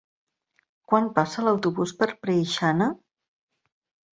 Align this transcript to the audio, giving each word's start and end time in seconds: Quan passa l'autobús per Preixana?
Quan 0.91 1.09
passa 1.17 1.45
l'autobús 1.47 1.93
per 2.01 2.09
Preixana? 2.25 2.89